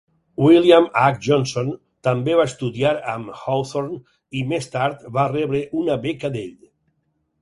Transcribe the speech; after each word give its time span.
William 0.43 0.85
H. 1.01 1.19
Johnson 1.25 1.67
també 2.07 2.37
va 2.39 2.47
estudiar 2.51 2.93
amb 3.13 3.29
Hawthorne 3.43 4.01
i 4.41 4.45
més 4.55 4.73
tard 4.77 5.05
va 5.19 5.27
rebre 5.35 5.63
una 5.83 5.99
beca 6.07 6.33
d'ell. 6.39 6.57